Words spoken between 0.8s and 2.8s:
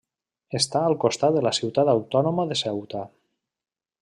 al costat de la ciutat autònoma de